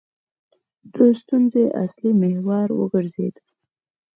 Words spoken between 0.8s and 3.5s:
د ستونزې اصلي محور وګرځېد.